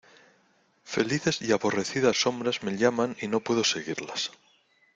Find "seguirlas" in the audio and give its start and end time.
3.63-4.31